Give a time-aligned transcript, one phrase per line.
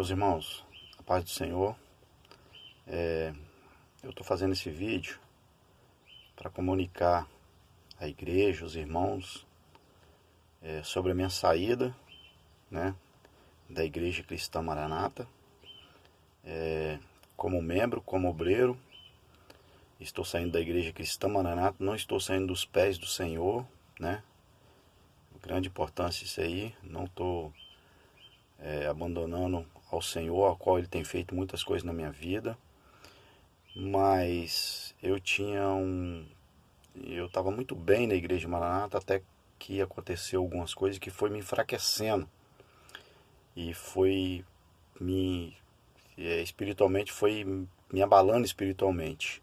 [0.00, 0.64] Meus irmãos,
[0.98, 1.76] a paz do Senhor,
[2.86, 3.34] é,
[4.02, 5.20] eu estou fazendo esse vídeo
[6.34, 7.28] para comunicar
[7.98, 9.46] à igreja, os irmãos,
[10.62, 11.94] é, sobre a minha saída
[12.70, 12.94] né,
[13.68, 15.28] da Igreja Cristã Maranata,
[16.46, 16.98] é,
[17.36, 18.80] como membro, como obreiro.
[20.00, 23.66] Estou saindo da Igreja Cristã Maranata, não estou saindo dos pés do Senhor,
[23.98, 24.22] né?
[25.42, 27.52] Grande importância isso aí, não estou
[28.58, 32.56] é, abandonando ao Senhor, ao qual Ele tem feito muitas coisas na minha vida.
[33.74, 36.26] Mas eu tinha um.
[36.96, 39.22] Eu estava muito bem na igreja de Maranata até
[39.58, 42.28] que aconteceu algumas coisas que foi me enfraquecendo.
[43.54, 44.44] E foi
[45.00, 45.56] me.
[46.18, 47.44] É, espiritualmente, foi
[47.92, 49.42] me abalando espiritualmente.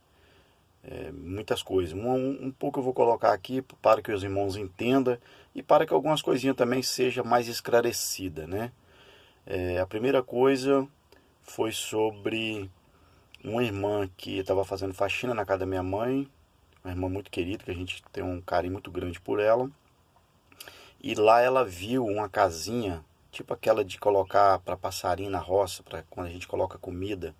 [0.83, 1.93] É, muitas coisas.
[1.93, 5.17] Um, um, pouco eu vou colocar aqui para que os irmãos entendam
[5.53, 8.71] e para que algumas coisinhas também seja mais esclarecida, né?
[9.49, 10.85] É, a primeira coisa
[11.41, 12.69] foi sobre
[13.41, 16.29] uma irmã que estava fazendo faxina na casa da minha mãe,
[16.83, 19.71] uma irmã muito querida, que a gente tem um carinho muito grande por ela.
[21.01, 26.03] E lá ela viu uma casinha, tipo aquela de colocar para passarinho na roça, para
[26.09, 27.33] quando a gente coloca comida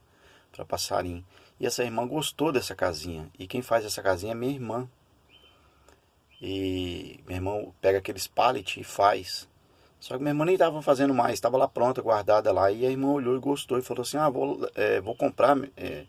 [0.54, 1.26] para passarinho.
[1.60, 3.30] E essa irmã gostou dessa casinha.
[3.38, 4.90] E quem faz essa casinha é minha irmã.
[6.42, 9.46] E meu irmão pega aqueles pallets e faz.
[10.00, 12.72] Só que minha irmã nem estava fazendo mais, estava lá pronta, guardada lá.
[12.72, 15.58] E a irmã olhou e gostou e falou assim: Ah, vou, é, vou comprar.
[15.76, 16.06] É,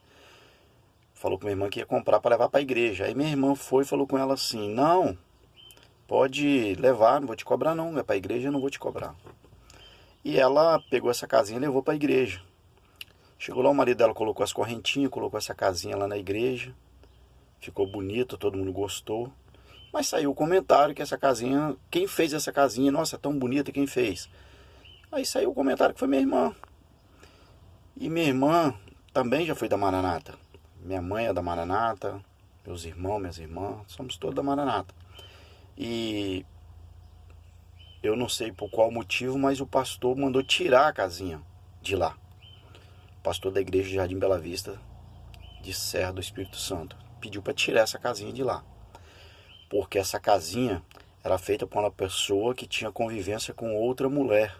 [1.15, 3.05] falou com minha irmã que ia comprar para levar para a igreja.
[3.05, 5.17] Aí minha irmã foi e falou com ela assim: Não,
[6.07, 7.99] pode levar, não vou te cobrar, não.
[7.99, 9.15] É para a igreja, não vou te cobrar.
[10.25, 12.43] E ela pegou essa casinha e levou para a igreja.
[13.39, 16.75] Chegou lá, o marido dela colocou as correntinhas, colocou essa casinha lá na igreja.
[17.61, 19.33] Ficou bonito, todo mundo gostou.
[19.93, 23.87] Mas saiu o comentário que essa casinha, quem fez essa casinha, nossa, tão bonita, quem
[23.87, 24.29] fez?
[25.11, 26.55] Aí saiu o comentário que foi minha irmã.
[27.97, 28.75] E minha irmã
[29.13, 30.35] também já foi da Maranata.
[30.81, 32.21] Minha mãe é da Maranata,
[32.67, 34.95] meus irmãos, minhas irmãs, somos todos da Maranata.
[35.77, 36.45] E
[38.03, 41.41] eu não sei por qual motivo, mas o pastor mandou tirar a casinha
[41.81, 42.15] de lá.
[43.23, 44.79] Pastor da igreja de Jardim Bela Vista,
[45.63, 48.63] de Serra do Espírito Santo, pediu para tirar essa casinha de lá
[49.69, 50.83] porque essa casinha
[51.23, 54.57] era feita por uma pessoa que tinha convivência com outra mulher,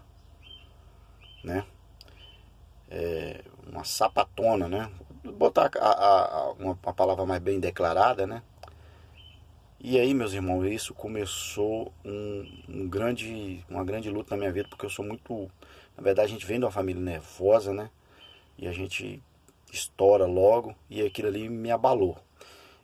[1.43, 1.65] né?
[2.89, 4.91] É, uma sapatona, né?
[5.23, 8.41] Botar a, a, a, uma, uma palavra mais bem declarada, né?
[9.81, 14.67] E aí, meus irmãos, isso começou um, um, grande, uma grande luta na minha vida,
[14.67, 15.49] porque eu sou muito.
[15.95, 17.89] Na verdade, a gente vem de uma família nervosa, né?
[18.57, 19.23] E a gente
[19.71, 22.17] estoura logo, e aquilo ali me abalou.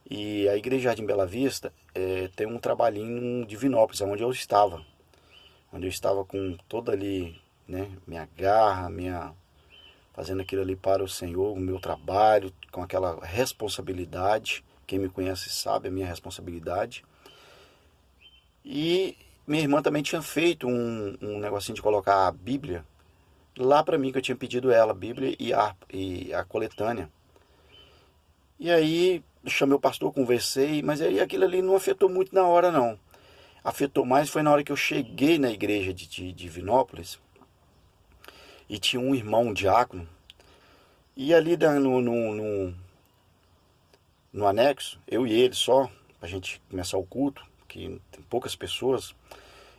[0.09, 4.85] E a Igreja Jardim Bela Vista é, tem um trabalhinho em Divinópolis, onde eu estava.
[5.71, 9.33] Onde eu estava com toda ali, né, minha garra, minha
[10.13, 14.63] fazendo aquilo ali para o Senhor, o meu trabalho, com aquela responsabilidade.
[14.87, 17.03] Quem me conhece sabe a minha responsabilidade.
[18.63, 22.85] E minha irmã também tinha feito um, um negocinho de colocar a Bíblia
[23.57, 27.09] lá para mim, que eu tinha pedido ela, a Bíblia e a, e a coletânea.
[28.57, 32.71] E aí chamei o pastor, conversei, mas aí aquilo ali não afetou muito na hora
[32.71, 32.99] não.
[33.63, 37.19] Afetou mais foi na hora que eu cheguei na igreja de, de, de Vinópolis
[38.69, 40.07] e tinha um irmão, um diácono,
[41.15, 42.75] e ali no, no, no,
[44.33, 45.89] no anexo, eu e ele só,
[46.21, 49.15] a gente começar o culto, que tem poucas pessoas,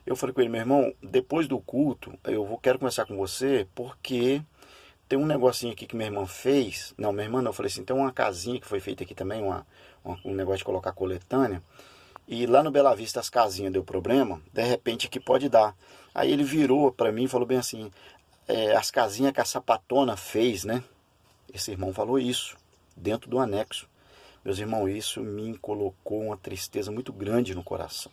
[0.06, 3.66] eu falei com ele, meu irmão, depois do culto, eu vou, quero conversar com você,
[3.74, 4.40] porque
[5.08, 6.94] tem um negocinho aqui que minha irmã fez.
[6.98, 7.50] Não, minha irmã não.
[7.50, 9.66] Eu falei assim: tem uma casinha que foi feita aqui também, uma,
[10.04, 11.62] uma, um negócio de colocar coletânea.
[12.28, 14.40] E lá no Bela Vista as casinhas deu problema.
[14.52, 15.76] De repente aqui pode dar.
[16.14, 17.90] Aí ele virou para mim e falou bem assim:
[18.48, 20.82] é, as casinhas que a sapatona fez, né?
[21.52, 22.56] Esse irmão falou isso,
[22.96, 23.88] dentro do anexo.
[24.44, 28.12] Meus irmãos, isso me colocou uma tristeza muito grande no coração.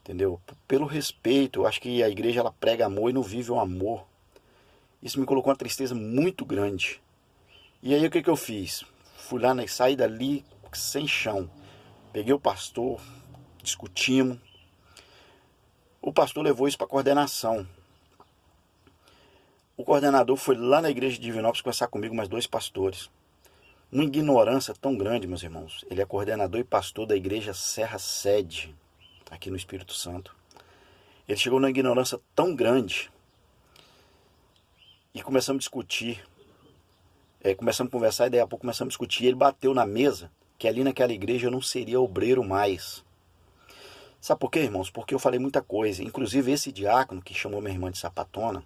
[0.00, 0.40] Entendeu?
[0.66, 4.06] Pelo respeito, eu acho que a igreja ela prega amor e não vive o amor.
[5.02, 7.00] Isso me colocou uma tristeza muito grande.
[7.82, 8.84] E aí o que, que eu fiz?
[9.16, 11.50] Fui lá, né, saí dali sem chão.
[12.12, 13.00] Peguei o pastor,
[13.62, 14.38] discutimos.
[16.02, 17.66] O pastor levou isso para coordenação.
[19.76, 23.10] O coordenador foi lá na igreja de Divinópolis conversar comigo, mais dois pastores.
[23.90, 25.84] Uma ignorância tão grande, meus irmãos.
[25.90, 28.74] Ele é coordenador e pastor da igreja Serra Sede,
[29.30, 30.36] aqui no Espírito Santo.
[31.26, 33.10] Ele chegou numa ignorância tão grande
[35.14, 36.24] e começamos a discutir.
[37.42, 39.26] É, começamos a conversar e daí a pouco começamos a discutir.
[39.26, 43.02] Ele bateu na mesa que ali naquela igreja eu não seria obreiro mais.
[44.20, 44.90] Sabe por quê, irmãos?
[44.90, 46.02] Porque eu falei muita coisa.
[46.02, 48.62] Inclusive esse diácono que chamou minha irmã de sapatona,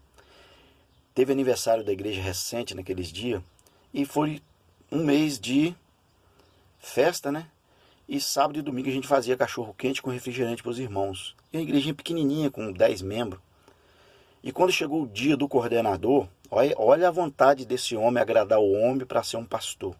[1.14, 3.41] teve aniversário da igreja recente naqueles dias
[3.93, 4.43] e foi
[4.91, 5.75] um mês de
[6.81, 7.46] festa, né?
[8.08, 11.37] E sábado e domingo a gente fazia cachorro quente com refrigerante para os irmãos.
[11.52, 13.41] E a igrejinha pequenininha, com 10 membros.
[14.43, 18.73] E quando chegou o dia do coordenador, olha, olha a vontade desse homem agradar o
[18.73, 19.94] homem para ser um pastor.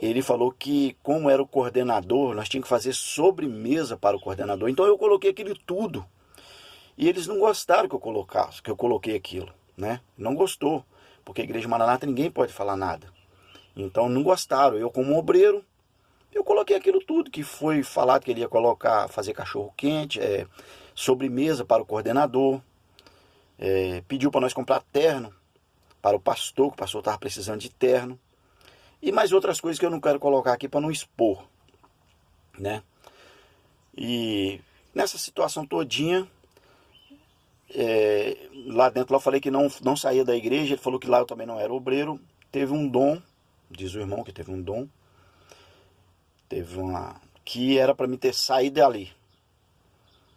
[0.00, 4.68] Ele falou que, como era o coordenador, nós tínhamos que fazer sobremesa para o coordenador.
[4.68, 6.04] Então eu coloquei aquilo tudo.
[6.96, 10.00] E eles não gostaram que eu colocasse, que eu coloquei aquilo, né?
[10.16, 10.84] Não gostou,
[11.24, 13.08] porque a igreja Maranata ninguém pode falar nada.
[13.76, 14.76] Então não gostaram.
[14.76, 15.64] Eu como obreiro,
[16.32, 20.46] eu coloquei aquilo tudo que foi falado que ele ia colocar, fazer cachorro quente, é,
[20.94, 22.60] sobremesa para o coordenador,
[23.58, 25.34] é, pediu para nós comprar terno
[26.04, 28.20] para o pastor, que o pastor estava precisando de terno.
[29.00, 31.44] E mais outras coisas que eu não quero colocar aqui para não expor.
[32.58, 32.82] Né?
[33.96, 34.60] E
[34.94, 36.28] nessa situação todinha,
[37.74, 38.36] é,
[38.66, 41.20] lá dentro lá eu falei que não, não saía da igreja, ele falou que lá
[41.20, 42.20] eu também não era obreiro,
[42.52, 43.20] teve um dom,
[43.70, 44.86] diz o irmão que teve um dom,
[46.48, 49.10] teve uma que era para me ter saído dali,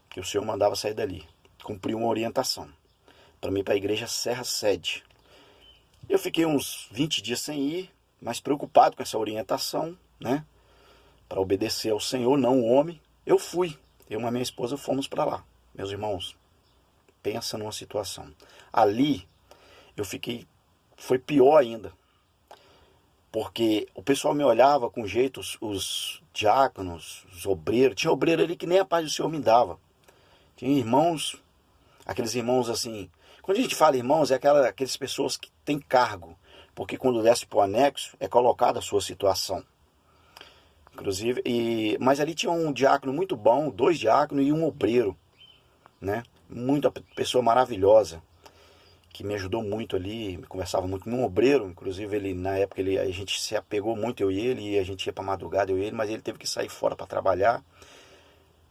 [0.10, 1.28] que o Senhor mandava sair dali,
[1.62, 2.70] cumprir uma orientação
[3.40, 5.04] para mim para a igreja Serra Sede.
[6.10, 7.92] Eu fiquei uns 20 dias sem ir,
[8.22, 10.46] mas preocupado com essa orientação, né?
[11.28, 13.02] Para obedecer ao Senhor, não o homem.
[13.26, 13.78] Eu fui.
[14.10, 15.44] Eu e minha esposa fomos para lá.
[15.76, 16.36] Meus irmãos,
[17.22, 18.34] pensa numa situação.
[18.72, 19.28] Ali
[19.98, 20.48] eu fiquei
[20.98, 21.94] foi pior ainda.
[23.32, 27.96] Porque o pessoal me olhava com jeito, os, os diáconos, os obreiros.
[27.96, 29.80] Tinha obreiro ali que nem a paz do Senhor me dava.
[30.56, 31.42] Tinha irmãos,
[32.06, 33.10] aqueles irmãos assim,
[33.48, 36.38] quando a gente fala irmãos, é aquela, aquelas pessoas que têm cargo,
[36.76, 39.64] porque quando desce para o anexo é colocada a sua situação.
[40.94, 45.16] Inclusive, e, mas ali tinha um diácono muito bom, dois diáconos e um obreiro,
[46.02, 46.24] né?
[46.50, 48.22] Muita pessoa maravilhosa
[49.14, 53.10] que me ajudou muito ali, conversava muito um obreiro, inclusive ele na época ele, a
[53.12, 55.84] gente se apegou muito eu e ele, e a gente ia para madrugada eu e
[55.84, 57.64] ele, mas ele teve que sair fora para trabalhar.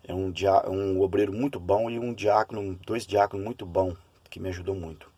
[0.07, 3.97] É um, dia, um obreiro muito bom e um diácono, dois diáconos muito bom
[4.37, 5.11] que me ajudou muito.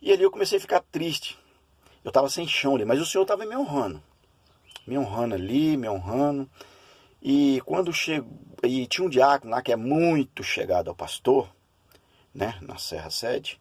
[0.00, 1.38] E ali eu comecei a ficar triste.
[2.02, 4.02] Eu estava sem chão ali, mas o Senhor estava me honrando.
[4.86, 6.48] Me honrando ali, me honrando.
[7.22, 8.26] E quando chegou.
[8.62, 11.46] E tinha um diácono lá que é muito chegado ao pastor,
[12.34, 12.58] né?
[12.62, 13.60] Na Serra Sede.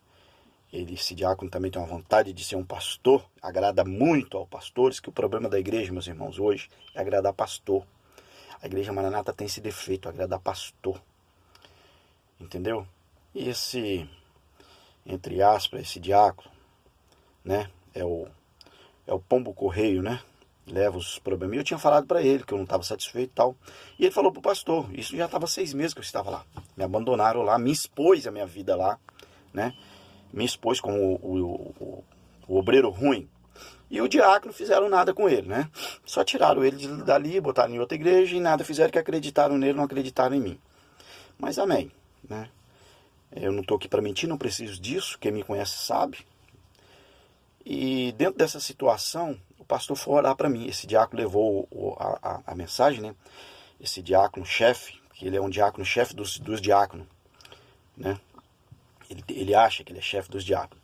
[0.71, 5.01] Ele, esse diácono também tem uma vontade de ser um pastor, agrada muito ao pastores,
[5.01, 7.85] que o problema da igreja, meus irmãos, hoje é agradar pastor.
[8.61, 11.01] A igreja Maranata tem esse defeito, agradar pastor.
[12.39, 12.87] Entendeu?
[13.35, 14.07] Esse,
[15.05, 16.49] entre aspas, esse diácono,
[17.43, 17.69] né?
[17.93, 18.27] É o,
[19.07, 20.19] é o pombo correio, né?
[20.65, 21.57] Leva os problemas.
[21.57, 23.55] Eu tinha falado para ele que eu não estava satisfeito e tal.
[23.99, 26.45] E ele falou pro pastor, isso já estava seis meses que eu estava lá.
[26.77, 28.97] Me abandonaram lá, me expôs a minha vida lá,
[29.53, 29.73] né?
[30.31, 32.03] Me expôs como o, o, o,
[32.47, 33.29] o obreiro ruim.
[33.89, 35.69] E o diácono fizeram nada com ele, né?
[36.05, 39.83] Só tiraram ele dali, botaram em outra igreja e nada fizeram que acreditaram nele, não
[39.83, 40.59] acreditaram em mim.
[41.37, 41.91] Mas amém,
[42.27, 42.49] né?
[43.35, 45.17] Eu não estou aqui para mentir, não preciso disso.
[45.19, 46.19] Quem me conhece sabe.
[47.65, 50.67] E dentro dessa situação, o pastor foi orar para mim.
[50.67, 53.15] Esse diácono levou a, a, a, mensagem, né?
[53.79, 57.07] Esse diácono chefe, que ele é um diácono chefe dos, dos diáconos,
[57.97, 58.19] né?
[59.09, 60.83] Ele, ele acha que ele é chefe dos diáconos.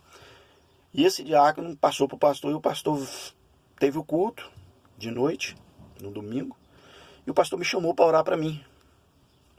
[0.93, 2.99] E esse diácono passou para o pastor e o pastor
[3.77, 4.49] teve o culto
[4.97, 5.55] de noite,
[6.01, 6.57] no domingo.
[7.25, 8.63] E o pastor me chamou para orar para mim.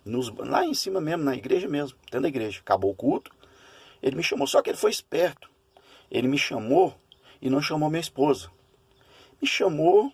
[0.05, 2.61] Nos, lá em cima mesmo, na igreja mesmo, dentro da igreja.
[2.61, 3.31] Acabou o culto,
[4.03, 4.47] ele me chamou.
[4.47, 5.51] Só que ele foi esperto.
[6.11, 6.95] Ele me chamou
[7.41, 8.51] e não chamou minha esposa.
[9.41, 10.13] Me chamou,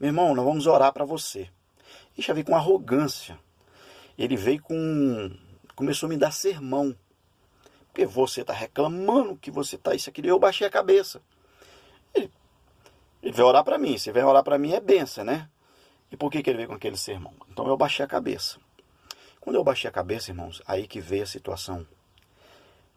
[0.00, 1.48] meu irmão, nós vamos orar para você.
[2.16, 3.38] E já veio com arrogância.
[4.18, 5.30] Ele veio com.
[5.74, 6.96] Começou a me dar sermão.
[7.88, 10.26] Porque você está reclamando que você está isso, aquilo.
[10.26, 11.20] E eu baixei a cabeça.
[12.14, 12.30] Ele,
[13.22, 13.98] ele veio orar para mim.
[13.98, 15.48] Se vem orar para mim é benção, né?
[16.10, 17.34] E por que, que ele veio com aquele sermão?
[17.50, 18.58] Então eu baixei a cabeça.
[19.46, 21.86] Quando eu baixei a cabeça, irmãos, aí que veio a situação.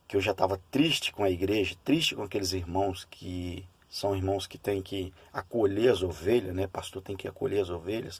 [0.08, 4.48] Que eu já estava triste com a igreja, triste com aqueles irmãos que são irmãos
[4.48, 6.65] que têm que acolher as ovelhas, né?
[6.65, 8.20] Pastor tem que acolher as ovelhas.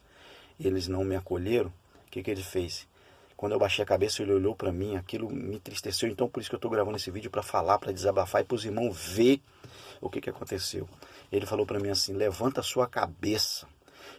[0.60, 1.74] Eles não me acolheram.
[2.06, 2.88] O que, que ele fez?
[3.36, 6.08] Quando eu baixei a cabeça, ele olhou para mim, aquilo me entristeceu.
[6.08, 8.54] Então, por isso que eu estou gravando esse vídeo para falar, para desabafar e para
[8.54, 9.42] os irmãos ver
[10.00, 10.88] o que, que aconteceu.
[11.32, 13.66] Ele falou para mim assim: levanta a sua cabeça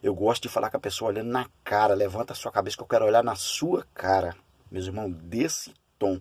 [0.02, 1.94] eu gosto de falar com a pessoa olhando na cara.
[1.94, 4.35] Levanta a sua cabeça que eu quero olhar na sua cara.
[4.70, 6.20] Meus irmãos, desse tom.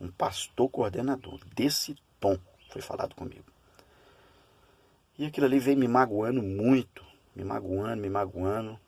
[0.00, 2.38] Um pastor coordenador, desse tom,
[2.70, 3.44] foi falado comigo.
[5.18, 7.04] E aquilo ali veio me magoando muito.
[7.34, 8.78] Me magoando, me magoando.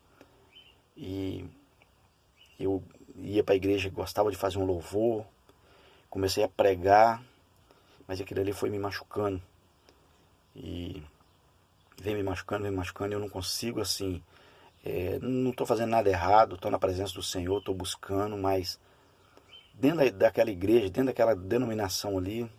[0.97, 1.45] E
[2.59, 2.83] eu
[3.17, 5.25] ia para a igreja, gostava de fazer um louvor.
[6.11, 7.23] Comecei a pregar.
[8.07, 9.43] Mas aquilo ali foi me machucando.
[10.55, 11.02] E
[12.00, 14.23] vem me machucando, vem me machucando, eu não consigo assim.
[14.85, 18.78] É, não estou fazendo nada errado, estou na presença do Senhor, estou buscando, mas
[19.75, 22.50] dentro daquela igreja, dentro daquela denominação ali,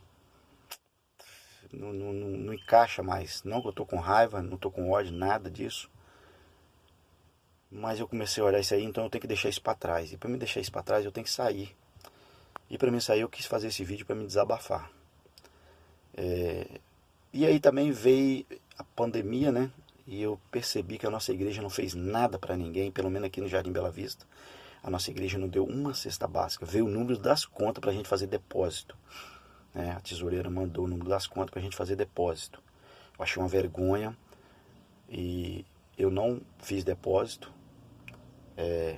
[1.71, 3.43] não, não, não encaixa mais.
[3.43, 5.89] Não que eu estou com raiva, não estou com ódio, nada disso.
[7.71, 10.11] Mas eu comecei a olhar isso aí, então eu tenho que deixar isso para trás.
[10.11, 11.75] E para me deixar isso para trás, eu tenho que sair.
[12.69, 14.91] E para mim sair, eu quis fazer esse vídeo para me desabafar.
[16.15, 16.67] É...
[17.31, 18.45] E aí também veio
[18.79, 19.69] a pandemia, né?
[20.07, 23.41] E eu percebi que a nossa igreja não fez nada para ninguém, pelo menos aqui
[23.41, 24.25] no Jardim Bela Vista.
[24.81, 26.65] A nossa igreja não deu uma cesta básica.
[26.65, 28.97] Veio o número das contas para a gente fazer depósito.
[29.75, 32.63] É, a tesoureira mandou o número das contas para a gente fazer depósito.
[33.17, 34.17] Eu achei uma vergonha
[35.09, 35.65] e
[35.97, 37.51] eu não fiz depósito.
[38.55, 38.97] É,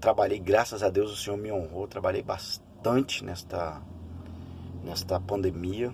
[0.00, 3.82] trabalhei, graças a Deus o Senhor me honrou, trabalhei bastante nesta,
[4.84, 5.92] nesta pandemia.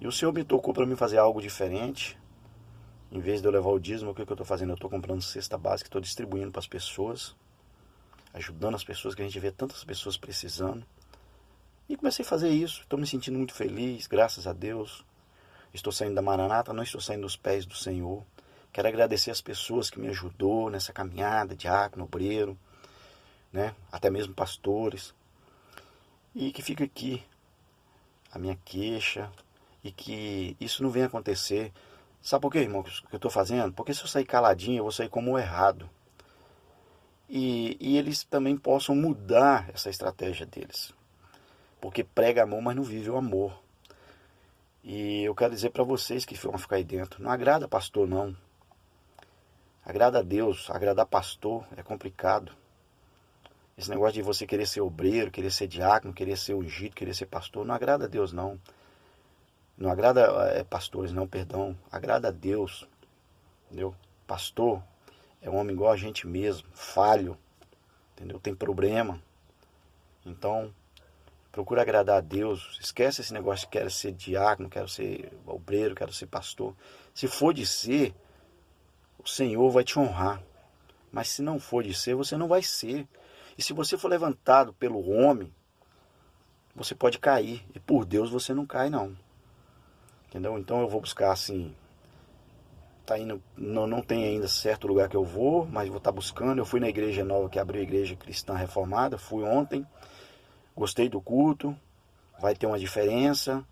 [0.00, 2.16] E o Senhor me tocou para me fazer algo diferente.
[3.10, 4.70] Em vez de eu levar o dízimo, o que, que eu estou fazendo?
[4.70, 7.34] Eu estou comprando cesta básica, estou distribuindo para as pessoas,
[8.32, 10.86] ajudando as pessoas, que a gente vê tantas pessoas precisando.
[11.88, 15.04] E comecei a fazer isso, estou me sentindo muito feliz, graças a Deus.
[15.74, 18.22] Estou saindo da Maranata, não estou saindo dos pés do Senhor.
[18.72, 22.56] Quero agradecer as pessoas que me ajudou nessa caminhada, diácono, obreiro,
[23.52, 23.74] né?
[23.90, 25.14] até mesmo pastores.
[26.34, 27.24] E que fica aqui
[28.30, 29.30] a minha queixa
[29.82, 31.72] e que isso não venha acontecer
[32.20, 33.72] Sabe por quê, irmão, que eu estou fazendo?
[33.72, 35.88] Porque se eu sair caladinho, eu vou sair como errado.
[37.28, 40.92] E, e eles também possam mudar essa estratégia deles.
[41.80, 43.58] Porque prega amor, mas não vive o amor.
[44.82, 48.36] E eu quero dizer para vocês que vão ficar aí dentro, não agrada pastor não.
[49.84, 52.52] Agrada a Deus, agradar pastor é complicado.
[53.76, 57.26] Esse negócio de você querer ser obreiro, querer ser diácono, querer ser ungido, querer ser
[57.26, 58.58] pastor, não agrada a Deus não.
[59.78, 61.78] Não agrada é, pastores, não, perdão.
[61.90, 62.88] Agrada a Deus.
[63.66, 63.94] Entendeu?
[64.26, 64.82] Pastor
[65.40, 67.38] é um homem igual a gente mesmo, falho.
[68.14, 68.40] Entendeu?
[68.40, 69.22] Tem problema.
[70.26, 70.74] Então,
[71.52, 72.76] procura agradar a Deus.
[72.80, 76.74] Esquece esse negócio de quero ser diácono, quero ser obreiro, quero ser pastor.
[77.14, 78.12] Se for de ser,
[79.16, 80.42] o Senhor vai te honrar.
[81.12, 83.06] Mas se não for de ser, você não vai ser.
[83.56, 85.54] E se você for levantado pelo homem,
[86.74, 87.64] você pode cair.
[87.72, 89.16] E por Deus você não cai, não.
[90.28, 90.58] Entendeu?
[90.58, 91.74] Então eu vou buscar assim.
[93.06, 96.14] Tá indo, não, não tem ainda certo lugar que eu vou, mas vou estar tá
[96.14, 96.58] buscando.
[96.58, 99.86] Eu fui na igreja nova que abriu a igreja cristã reformada, fui ontem,
[100.76, 101.74] gostei do culto,
[102.38, 103.64] vai ter uma diferença,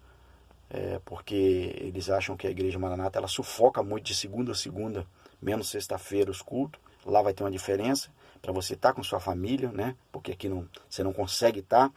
[0.71, 5.07] é, porque eles acham que a igreja Maranata ela sufoca muito de segunda a segunda,
[5.41, 6.81] menos sexta-feira os cultos.
[7.05, 8.09] Lá vai ter uma diferença
[8.41, 9.95] para você estar tá com sua família, né?
[10.11, 11.91] Porque aqui não, você não consegue estar.
[11.91, 11.95] Tá.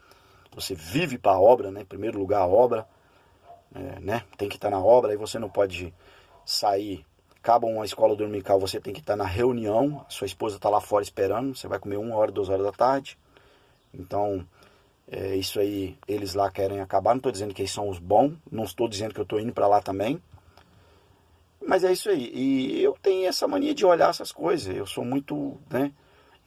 [0.56, 1.82] Você vive para a obra, né?
[1.82, 2.86] Em primeiro lugar a obra
[3.74, 4.24] é, né?
[4.38, 5.94] Tem que estar na obra, aí você não pode
[6.46, 7.06] sair.
[7.38, 11.04] Acaba uma escola dominical, você tem que estar na reunião, sua esposa está lá fora
[11.04, 13.18] esperando, você vai comer uma hora, duas horas da tarde.
[13.94, 14.46] Então,
[15.12, 17.12] é, isso aí, eles lá querem acabar.
[17.12, 19.54] Não estou dizendo que eles são os bons, não estou dizendo que eu estou indo
[19.54, 20.22] para lá também.
[21.66, 22.32] Mas é isso aí.
[22.34, 24.76] E eu tenho essa mania de olhar essas coisas.
[24.76, 25.92] Eu sou muito, né?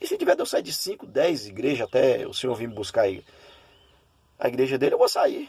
[0.01, 2.75] E se tiver de eu sair de 5, 10 igrejas até o senhor vir me
[2.75, 3.25] buscar aí,
[4.39, 5.49] a igreja dele, eu vou sair.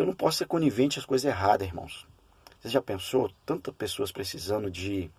[0.00, 2.06] Eu não posso ser conivente às coisas erradas, irmãos.
[2.58, 3.30] Você já pensou?
[3.44, 5.10] Tantas pessoas precisando de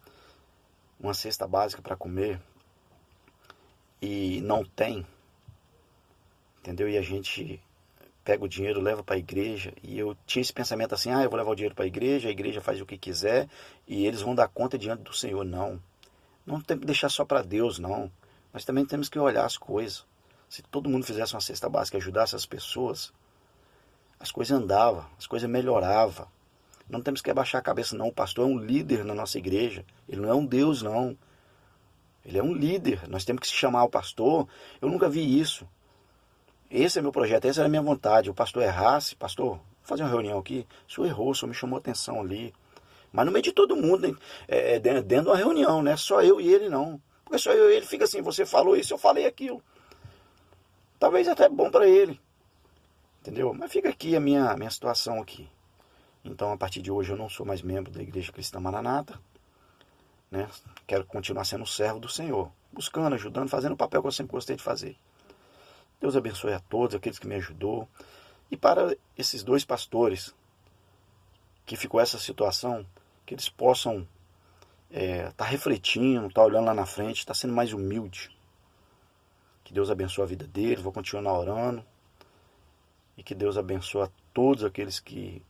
[1.00, 2.42] uma cesta básica para comer
[4.02, 5.06] e não tem.
[6.60, 6.90] Entendeu?
[6.90, 7.62] E a gente
[8.24, 9.72] pega o dinheiro, leva para a igreja.
[9.84, 12.28] E eu tinha esse pensamento assim: ah, eu vou levar o dinheiro para a igreja,
[12.30, 13.48] a igreja faz o que quiser
[13.88, 15.46] e eles vão dar conta diante do Senhor.
[15.46, 15.80] Não.
[16.44, 18.12] Não tem que deixar só para Deus, não.
[18.52, 20.08] Nós também temos que olhar as coisas.
[20.50, 23.14] Se todo mundo fizesse uma cesta básica e ajudasse as pessoas,
[24.22, 26.28] as coisas andavam, as coisas melhoravam.
[26.88, 28.10] Não temos que abaixar a cabeça, não.
[28.10, 29.84] O pastor é um líder na nossa igreja.
[30.08, 31.18] Ele não é um Deus, não.
[32.24, 33.08] Ele é um líder.
[33.10, 34.48] Nós temos que se chamar o pastor.
[34.80, 35.68] Eu nunca vi isso.
[36.70, 38.30] Esse é meu projeto, essa era a minha vontade.
[38.30, 40.68] O pastor errasse, pastor, vou fazer uma reunião aqui.
[40.88, 42.54] O senhor errou, o senhor me chamou atenção ali.
[43.12, 46.22] Mas no meio de todo mundo, é, é, dentro de uma reunião, não é só
[46.22, 47.02] eu e ele, não.
[47.26, 49.62] Porque só eu e ele fica assim, você falou isso, eu falei aquilo.
[51.00, 52.20] Talvez até bom para ele.
[53.22, 53.54] Entendeu?
[53.54, 55.48] Mas fica aqui a minha, minha situação aqui.
[56.26, 59.20] Então, a partir de hoje, eu não sou mais membro da Igreja Cristã Maranata.
[60.30, 60.50] Né?
[60.88, 62.52] Quero continuar sendo servo do Senhor.
[62.74, 64.98] Buscando, ajudando, fazendo o papel que eu sempre gostei de fazer.
[66.00, 67.88] Deus abençoe a todos, aqueles que me ajudou.
[68.50, 70.34] E para esses dois pastores
[71.64, 72.86] que ficou essa situação,
[73.26, 74.08] que eles possam
[74.90, 78.36] estar é, tá refletindo, estar tá olhando lá na frente, estar tá sendo mais humilde.
[79.64, 81.86] Que Deus abençoe a vida deles, vou continuar orando.
[83.18, 85.42] E que Deus abençoe a todos aqueles que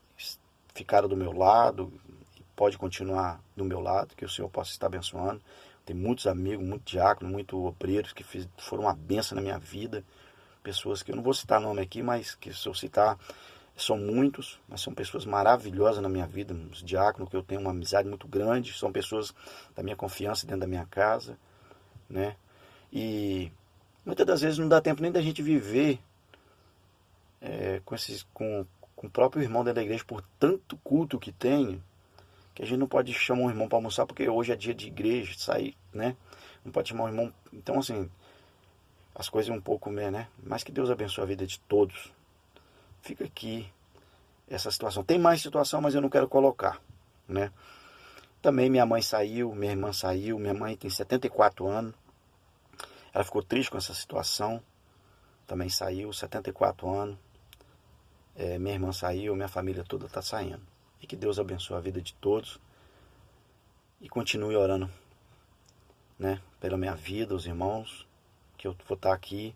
[0.73, 1.91] ficaram do meu lado
[2.37, 5.41] e pode continuar do meu lado, que o Senhor possa estar abençoando.
[5.85, 10.03] Tem muitos amigos, muito diáconos, muito obreiros que fiz, foram uma benção na minha vida.
[10.63, 13.17] Pessoas que eu não vou citar nome aqui, mas que se eu citar,
[13.75, 16.53] são muitos, mas são pessoas maravilhosas na minha vida.
[16.71, 19.33] Os diáconos que eu tenho uma amizade muito grande, são pessoas
[19.75, 21.37] da minha confiança dentro da minha casa,
[22.09, 22.35] né?
[22.93, 23.51] E
[24.05, 25.99] muitas das vezes não dá tempo nem da gente viver
[27.41, 31.31] é, com, esses, com, com o próprio irmão dentro da igreja por tanto culto que
[31.31, 31.83] tem,
[32.53, 34.87] que a gente não pode chamar um irmão para almoçar porque hoje é dia de
[34.87, 36.15] igreja, sair, né?
[36.63, 37.33] Não pode chamar um irmão.
[37.51, 38.09] Então, assim,
[39.15, 40.27] as coisas um pouco, né?
[40.43, 42.11] Mas que Deus abençoe a vida de todos.
[43.01, 43.67] Fica aqui
[44.47, 45.03] essa situação.
[45.03, 46.79] Tem mais situação, mas eu não quero colocar,
[47.27, 47.51] né?
[48.41, 51.93] Também minha mãe saiu, minha irmã saiu, minha mãe tem 74 anos.
[53.13, 54.61] Ela ficou triste com essa situação.
[55.45, 57.17] Também saiu, 74 anos.
[58.35, 60.61] É, minha irmã saiu, minha família toda está saindo.
[61.01, 62.59] E que Deus abençoe a vida de todos.
[63.99, 64.89] E continue orando
[66.17, 68.07] né, pela minha vida, os irmãos.
[68.57, 69.55] Que eu vou estar tá aqui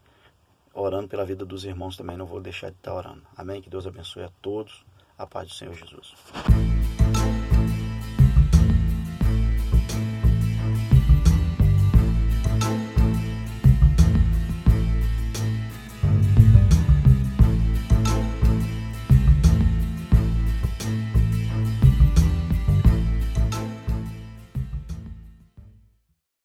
[0.74, 2.17] orando pela vida dos irmãos também.
[2.17, 3.24] Não vou deixar de estar tá orando.
[3.38, 3.62] Amém?
[3.62, 4.86] Que Deus abençoe a todos.
[5.17, 6.13] A paz do Senhor Jesus.